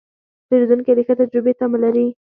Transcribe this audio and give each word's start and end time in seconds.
پیرودونکی 0.47 0.93
د 0.95 0.99
ښه 1.07 1.13
تجربې 1.21 1.53
تمه 1.59 1.77
لري. 1.83 2.07